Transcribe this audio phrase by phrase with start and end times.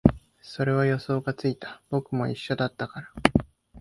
[0.41, 3.11] それは予想がついた、僕も一緒だったから